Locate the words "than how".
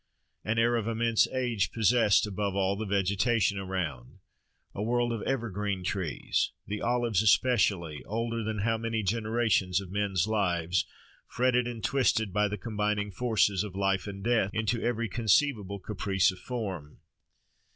8.43-8.79